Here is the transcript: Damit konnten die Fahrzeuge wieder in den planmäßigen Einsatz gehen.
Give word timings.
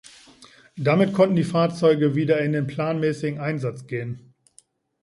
Damit 0.77 1.13
konnten 1.13 1.35
die 1.35 1.43
Fahrzeuge 1.43 2.15
wieder 2.15 2.41
in 2.41 2.53
den 2.53 2.65
planmäßigen 2.65 3.37
Einsatz 3.39 3.85
gehen. 3.85 4.33